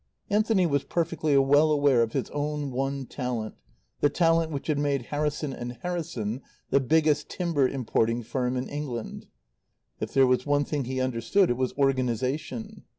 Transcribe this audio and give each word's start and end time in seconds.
Anthony 0.31 0.65
was 0.65 0.83
perfectly 0.83 1.37
well 1.37 1.69
aware 1.69 2.01
of 2.01 2.13
his 2.13 2.31
own 2.31 2.71
one 2.71 3.05
talent, 3.05 3.53
the 3.99 4.09
talent 4.09 4.51
which 4.51 4.65
had 4.65 4.79
made 4.79 5.03
"Harrison 5.03 5.53
and 5.53 5.73
Harrison" 5.83 6.41
the 6.71 6.79
biggest 6.79 7.29
timber 7.29 7.67
importing 7.67 8.23
firm 8.23 8.57
in 8.57 8.67
England. 8.67 9.27
If 9.99 10.11
there 10.15 10.25
was 10.25 10.43
one 10.43 10.65
thing 10.65 10.85
he 10.85 10.99
understood 10.99 11.51
it 11.51 11.53
was 11.57 11.73
organization. 11.77 12.83